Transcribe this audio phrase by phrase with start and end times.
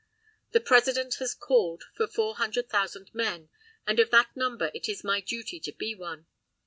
[0.51, 3.49] The President has called for four hundred thousand men,
[3.85, 6.25] and of that number it is my duty to be one.